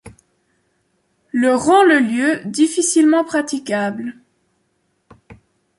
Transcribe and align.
Le 1.31 1.53
rend 1.53 1.83
le 1.83 1.99
lieu 1.99 2.41
difficilement 2.45 3.23
praticable. 3.23 4.15